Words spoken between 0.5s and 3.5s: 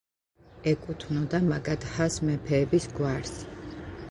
ეკუთვნოდა მაგადჰას მეფეების გვარს.